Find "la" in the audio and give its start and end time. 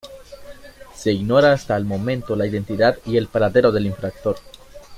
2.35-2.47